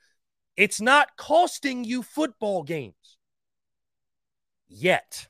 [0.57, 3.17] It's not costing you football games
[4.69, 5.29] yet.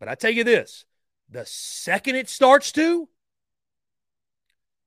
[0.00, 0.84] But I tell you this,
[1.30, 3.08] the second it starts to,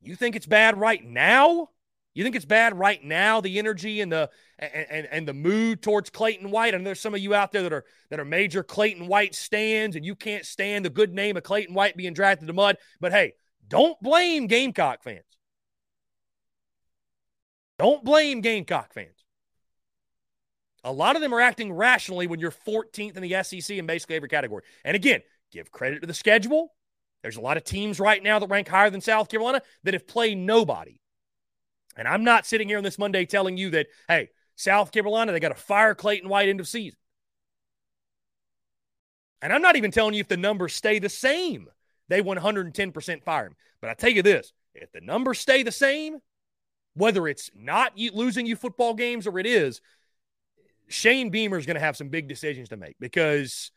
[0.01, 1.69] you think it's bad right now?
[2.13, 5.81] You think it's bad right now, the energy and the and, and, and the mood
[5.81, 6.73] towards Clayton White?
[6.73, 9.95] And there's some of you out there that are that are major Clayton White stands,
[9.95, 12.77] and you can't stand the good name of Clayton White being dragged to the mud.
[12.99, 13.33] But hey,
[13.67, 15.23] don't blame Gamecock fans.
[17.79, 19.15] Don't blame Gamecock fans.
[20.83, 24.15] A lot of them are acting rationally when you're 14th in the SEC in basically
[24.15, 24.63] every category.
[24.83, 26.73] And again, give credit to the schedule.
[27.21, 30.07] There's a lot of teams right now that rank higher than South Carolina that have
[30.07, 31.00] played nobody.
[31.97, 35.39] And I'm not sitting here on this Monday telling you that, hey, South Carolina, they
[35.39, 36.97] got to fire Clayton White end of season.
[39.41, 41.67] And I'm not even telling you if the numbers stay the same,
[42.07, 43.55] they 110% fire him.
[43.81, 46.19] But I tell you this if the numbers stay the same,
[46.93, 49.81] whether it's not losing you football games or it is,
[50.87, 53.71] Shane Beamer is going to have some big decisions to make because,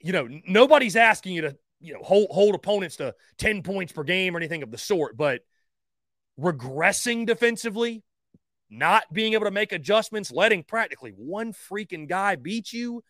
[0.00, 4.02] you know, nobody's asking you to, you know, hold, hold opponents to 10 points per
[4.02, 5.16] game or anything of the sort.
[5.16, 5.42] But
[6.38, 8.02] regressing defensively,
[8.70, 13.02] not being able to make adjustments, letting practically one freaking guy beat you.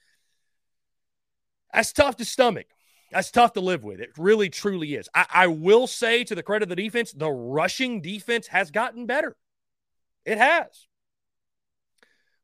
[1.72, 2.66] That's tough to stomach.
[3.11, 4.01] That's tough to live with.
[4.01, 5.09] It really, truly is.
[5.14, 9.07] I, I, will say, to the credit of the defense, the rushing defense has gotten
[9.07, 9.37] better.
[10.25, 10.89] It has.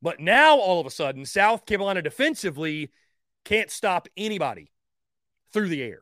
[0.01, 2.91] But now, all of a sudden, South Carolina defensively
[3.43, 4.71] can't stop anybody
[5.51, 6.01] through the air.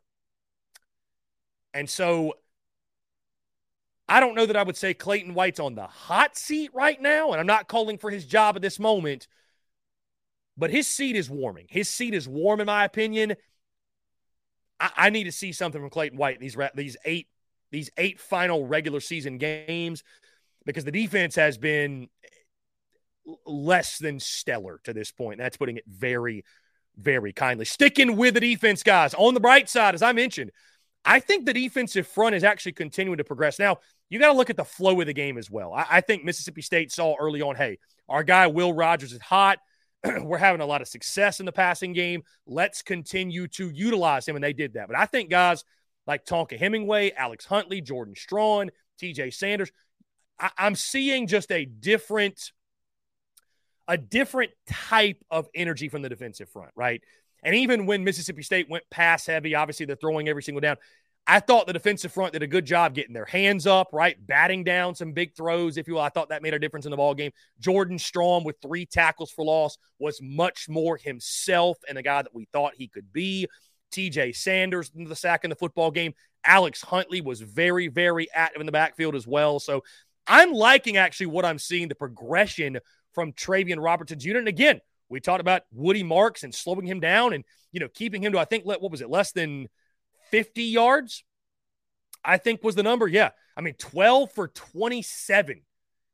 [1.73, 2.33] And so
[4.09, 7.31] I don't know that I would say Clayton White's on the hot seat right now,
[7.31, 9.27] and I'm not calling for his job at this moment,
[10.57, 11.67] but his seat is warming.
[11.69, 13.35] His seat is warm, in my opinion.
[14.79, 17.27] I, I need to see something from Clayton White these these eight
[17.71, 20.03] these eight final regular season games
[20.65, 22.09] because the defense has been
[23.45, 25.37] less than stellar to this point.
[25.37, 26.43] That's putting it very,
[26.97, 27.65] very kindly.
[27.65, 29.13] Sticking with the defense, guys.
[29.13, 30.51] On the bright side, as I mentioned,
[31.05, 33.59] I think the defensive front is actually continuing to progress.
[33.59, 33.77] Now,
[34.09, 35.73] you got to look at the flow of the game as well.
[35.73, 39.59] I, I, think Mississippi State saw early on, hey, our guy Will Rogers is hot.
[40.21, 42.23] We're having a lot of success in the passing game.
[42.47, 44.35] Let's continue to utilize him.
[44.35, 44.87] And they did that.
[44.87, 45.63] But I think guys
[46.07, 49.71] like Tonka Hemingway, Alex Huntley, Jordan Strachan, TJ Sanders,
[50.39, 52.51] I, I'm seeing just a different
[53.87, 57.01] a different type of energy from the defensive front, right?
[57.43, 60.77] And even when Mississippi State went pass heavy, obviously they're throwing every single down.
[61.31, 64.17] I thought the defensive front did a good job getting their hands up, right?
[64.25, 66.01] Batting down some big throws, if you will.
[66.01, 67.31] I thought that made a difference in the ball game.
[67.59, 72.33] Jordan Strachan with three tackles for loss was much more himself and the guy that
[72.33, 73.45] we thought he could be.
[73.91, 76.15] TJ Sanders the sack in the football game.
[76.43, 79.59] Alex Huntley was very, very active in the backfield as well.
[79.59, 79.83] So
[80.25, 82.79] I'm liking actually what I'm seeing the progression
[83.13, 84.39] from Travian Robertson unit.
[84.39, 88.23] And again, we talked about Woody Marks and slowing him down and, you know, keeping
[88.23, 89.67] him to, I think, what was it, less than
[90.31, 91.23] 50 yards?
[92.23, 93.07] I think was the number.
[93.07, 93.29] Yeah.
[93.55, 95.61] I mean, 12 for 27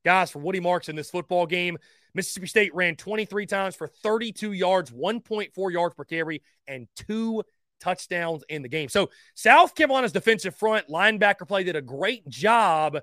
[0.04, 1.78] guys for Woody Marks in this football game.
[2.14, 7.44] Mississippi State ran 23 times for 32 yards, 1.4 yards per carry, and two
[7.82, 8.88] touchdowns in the game.
[8.88, 13.00] So South Carolina's defensive front linebacker play did a great job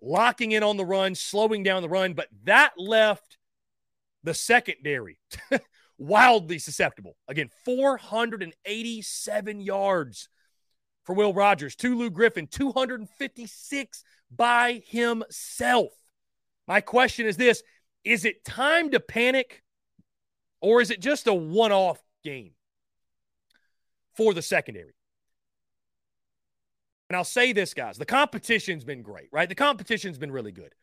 [0.00, 3.36] locking in on the run, slowing down the run, but that left
[4.22, 5.18] the secondary
[5.98, 7.16] wildly susceptible.
[7.28, 10.28] Again, 487 yards
[11.04, 15.92] for Will Rogers, Tulu Griffin, 256 by himself.
[16.66, 17.62] My question is this
[18.04, 19.62] Is it time to panic,
[20.60, 22.52] or is it just a one off game
[24.16, 24.94] for the secondary?
[27.10, 29.48] And I'll say this, guys the competition's been great, right?
[29.48, 30.74] The competition's been really good.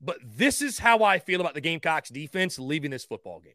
[0.00, 3.54] But this is how I feel about the Gamecocks defense leaving this football game.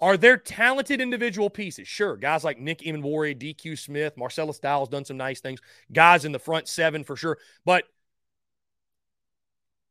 [0.00, 1.88] Are there talented individual pieces?
[1.88, 2.16] Sure.
[2.16, 5.60] Guys like Nick Emmanwori, DQ Smith, Marcellus Dial's done some nice things.
[5.92, 7.38] Guys in the front seven for sure.
[7.64, 7.84] But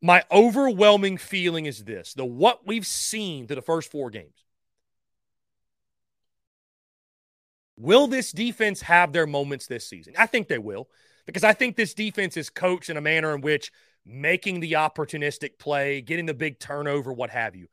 [0.01, 4.43] my overwhelming feeling is this the what we've seen to the first four games
[7.77, 10.13] Will this defense have their moments this season?
[10.17, 10.89] I think they will,
[11.25, 13.71] because I think this defense is coached in a manner in which
[14.05, 17.67] making the opportunistic play, getting the big turnover, what have you.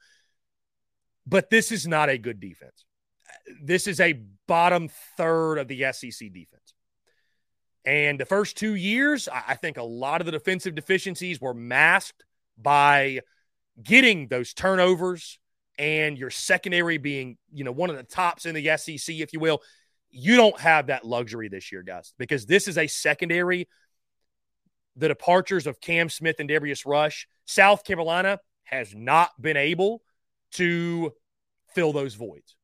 [1.26, 2.84] But this is not a good defense.
[3.62, 6.74] This is a bottom third of the SEC defense.
[7.84, 12.24] And the first two years, I think a lot of the defensive deficiencies were masked
[12.58, 13.20] by
[13.82, 15.38] getting those turnovers
[15.78, 19.40] and your secondary being, you know, one of the tops in the SEC, if you
[19.40, 19.62] will.
[20.10, 23.68] You don't have that luxury this year, guys, because this is a secondary.
[24.96, 30.02] The departures of Cam Smith and Darius Rush, South Carolina has not been able
[30.53, 31.12] to
[31.74, 32.57] fill those voids.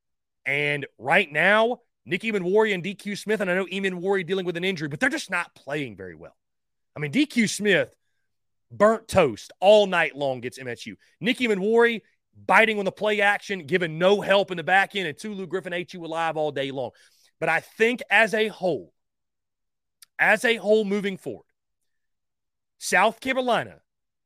[0.45, 4.65] And right now, Nick Emmanwori and DQ Smith, and I know Emmanwori dealing with an
[4.65, 6.37] injury, but they're just not playing very well.
[6.95, 7.95] I mean, DQ Smith,
[8.71, 10.95] burnt toast all night long gets MSU.
[11.21, 12.03] Nick Emmanwori
[12.47, 15.73] biting on the play action, giving no help in the back end, and Tulu Griffin
[15.73, 16.91] ate you alive all day long.
[17.41, 18.93] But I think as a whole,
[20.19, 21.45] as a whole moving forward,
[22.79, 23.81] South Carolina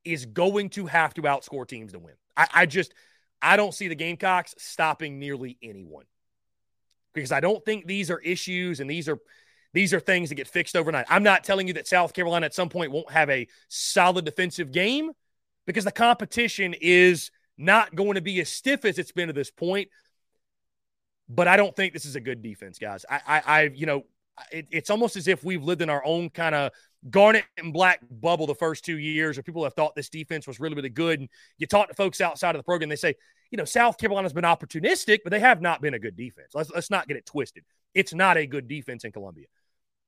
[0.04, 2.14] is going to have to outscore teams to win.
[2.36, 2.94] I, I just
[3.43, 6.05] I don't see the Gamecocks stopping nearly anyone.
[7.12, 9.18] Because I don't think these are issues and these are
[9.72, 11.07] these are things that get fixed overnight.
[11.09, 14.72] I'm not telling you that South Carolina at some point won't have a solid defensive
[14.72, 15.12] game
[15.66, 19.51] because the competition is not going to be as stiff as it's been to this
[19.51, 19.88] point
[21.30, 23.07] but I don't think this is a good defense, guys.
[23.09, 24.05] I, I, I you know,
[24.51, 26.72] it, it's almost as if we've lived in our own kind of
[27.09, 30.61] garnet and black bubble the first two years, or people have thought this defense was
[30.61, 31.20] really, really good.
[31.20, 33.14] And you talk to folks outside of the program, they say,
[33.51, 36.51] you know, South Carolina's been opportunistic, but they have not been a good defense.
[36.55, 37.64] Let's, let's not get it twisted.
[37.94, 39.46] It's not a good defense in Columbia.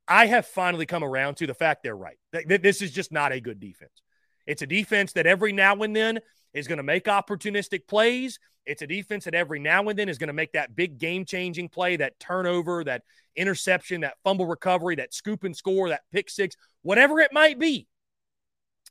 [0.07, 2.19] I have finally come around to the fact they're right.
[2.47, 4.03] This is just not a good defense.
[4.47, 6.21] It's a defense that every now and then
[6.53, 8.39] is going to make opportunistic plays.
[8.67, 11.25] It's a defense that every now and then is going to make that big game
[11.25, 13.03] changing play, that turnover, that
[13.35, 17.89] interception, that fumble recovery, that scoop and score, that pick six, whatever it might be,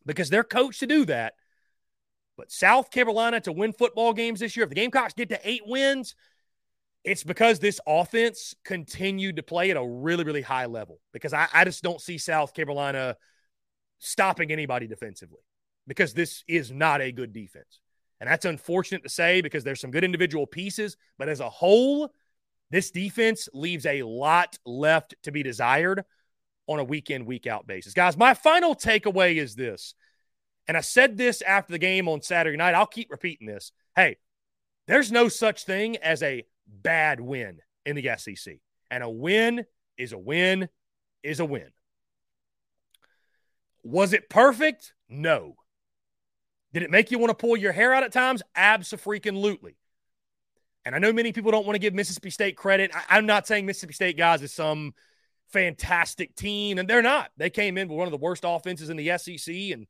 [0.05, 1.33] because they're coached to do that.
[2.37, 5.61] But South Carolina to win football games this year, if the Gamecocks get to eight
[5.65, 6.15] wins,
[7.03, 10.99] it's because this offense continued to play at a really, really high level.
[11.13, 13.15] Because I, I just don't see South Carolina
[13.99, 15.41] stopping anybody defensively
[15.87, 17.81] because this is not a good defense.
[18.19, 22.11] And that's unfortunate to say because there's some good individual pieces, but as a whole,
[22.71, 26.03] This defense leaves a lot left to be desired
[26.71, 27.93] on a week in, week out basis.
[27.93, 29.93] Guys, my final takeaway is this.
[30.67, 32.75] And I said this after the game on Saturday night.
[32.75, 33.71] I'll keep repeating this.
[33.95, 34.17] Hey,
[34.87, 38.55] there's no such thing as a bad win in the SEC.
[38.89, 39.65] And a win
[39.97, 40.69] is a win
[41.23, 41.69] is a win.
[43.83, 44.93] Was it perfect?
[45.09, 45.55] No.
[46.73, 48.41] Did it make you want to pull your hair out at times?
[48.55, 49.75] Absolutely.
[50.85, 52.91] And I know many people don't want to give Mississippi State credit.
[53.09, 54.93] I, am not saying Mississippi State guys is some
[55.51, 57.31] fantastic team, and they're not.
[57.37, 59.87] They came in with one of the worst offenses in the SEC, and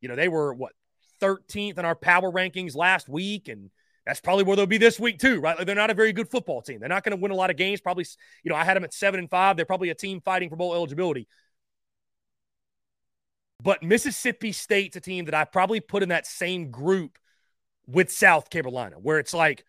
[0.00, 0.72] you know they were what
[1.20, 3.70] 13th in our power rankings last week, and
[4.06, 5.56] that's probably where they'll be this week too, right?
[5.56, 6.80] Like they're not a very good football team.
[6.80, 7.80] They're not going to win a lot of games.
[7.80, 8.04] Probably,
[8.42, 9.56] you know, I had them at seven and five.
[9.56, 11.26] They're probably a team fighting for bowl eligibility.
[13.62, 17.18] But Mississippi State's a team that I probably put in that same group
[17.86, 19.64] with South Carolina, where it's like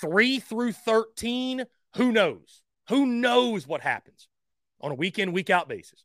[0.00, 1.64] three through 13.
[1.96, 2.62] Who knows?
[2.88, 4.28] Who knows what happens
[4.80, 6.04] on a week in, week out basis?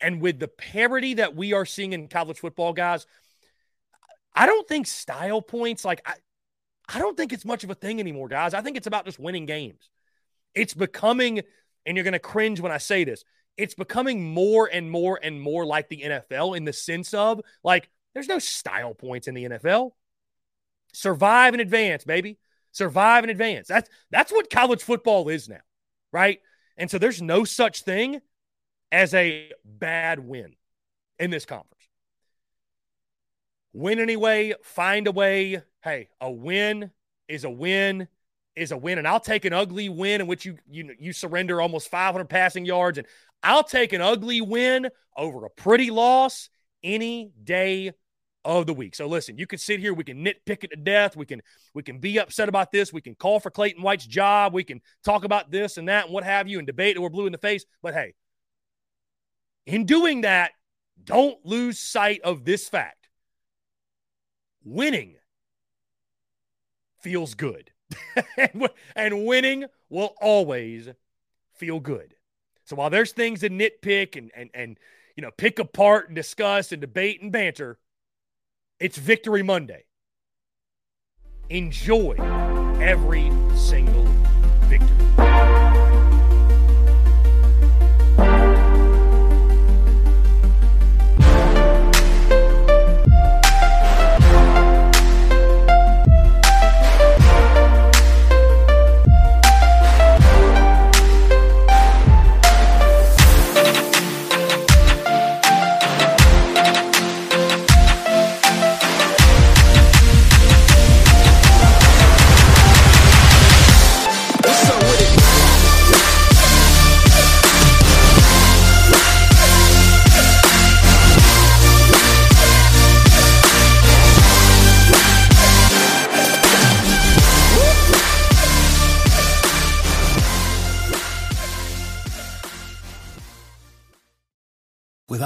[0.00, 3.06] And with the parity that we are seeing in college football, guys,
[4.34, 6.14] I don't think style points, like, I,
[6.92, 8.54] I don't think it's much of a thing anymore, guys.
[8.54, 9.90] I think it's about just winning games.
[10.54, 11.42] It's becoming,
[11.84, 13.24] and you're going to cringe when I say this,
[13.56, 17.90] it's becoming more and more and more like the NFL in the sense of like,
[18.14, 19.92] there's no style points in the NFL.
[20.92, 22.38] Survive in advance, baby.
[22.72, 23.68] Survive in advance.
[23.68, 25.60] That's that's what college football is now,
[26.12, 26.40] right?
[26.80, 28.22] And so there's no such thing
[28.90, 30.56] as a bad win
[31.18, 31.88] in this conference.
[33.74, 35.60] Win anyway, find a way.
[35.82, 36.90] Hey, a win
[37.28, 38.08] is a win
[38.56, 41.60] is a win, and I'll take an ugly win in which you you you surrender
[41.60, 43.06] almost 500 passing yards, and
[43.42, 46.48] I'll take an ugly win over a pretty loss
[46.82, 47.92] any day
[48.44, 48.94] of the week.
[48.94, 51.42] So listen, you can sit here, we can nitpick it to death, we can
[51.74, 54.80] we can be upset about this, we can call for Clayton White's job, we can
[55.04, 57.32] talk about this and that and what have you, and debate it we're blue in
[57.32, 57.64] the face.
[57.82, 58.14] But hey,
[59.66, 60.52] in doing that,
[61.04, 63.08] don't lose sight of this fact.
[64.64, 65.16] Winning
[67.00, 67.70] feels good.
[68.96, 70.88] and winning will always
[71.52, 72.14] feel good.
[72.64, 74.78] So while there's things to nitpick and and and
[75.16, 77.78] you know pick apart and discuss and debate and banter,
[78.80, 79.84] it's Victory Monday.
[81.50, 82.14] Enjoy
[82.80, 84.06] every single
[84.68, 85.69] victory.